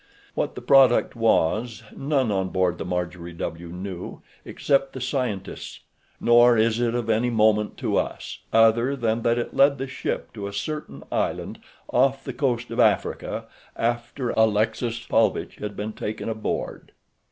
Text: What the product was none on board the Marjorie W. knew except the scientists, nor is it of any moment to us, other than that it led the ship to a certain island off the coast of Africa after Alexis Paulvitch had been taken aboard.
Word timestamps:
What 0.33 0.55
the 0.55 0.63
product 0.63 1.15
was 1.15 1.83
none 1.95 2.31
on 2.31 2.49
board 2.49 2.79
the 2.79 2.85
Marjorie 2.85 3.33
W. 3.33 3.67
knew 3.67 4.23
except 4.43 4.93
the 4.93 4.99
scientists, 4.99 5.81
nor 6.19 6.57
is 6.57 6.79
it 6.79 6.95
of 6.95 7.07
any 7.07 7.29
moment 7.29 7.77
to 7.77 7.97
us, 7.97 8.39
other 8.51 8.95
than 8.95 9.21
that 9.21 9.37
it 9.37 9.53
led 9.55 9.77
the 9.77 9.85
ship 9.85 10.33
to 10.33 10.47
a 10.47 10.53
certain 10.53 11.03
island 11.11 11.59
off 11.89 12.23
the 12.23 12.33
coast 12.33 12.71
of 12.71 12.79
Africa 12.79 13.45
after 13.75 14.31
Alexis 14.31 15.05
Paulvitch 15.05 15.57
had 15.57 15.75
been 15.75 15.93
taken 15.93 16.27
aboard. 16.29 16.93